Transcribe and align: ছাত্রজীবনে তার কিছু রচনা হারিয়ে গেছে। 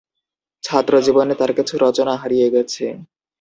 ছাত্রজীবনে 0.63 1.33
তার 1.39 1.51
কিছু 1.57 1.73
রচনা 1.77 2.13
হারিয়ে 2.21 2.47
গেছে। 2.55 2.85